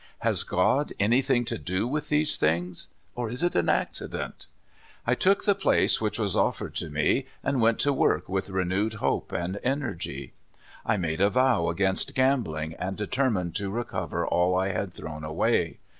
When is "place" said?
5.53-6.01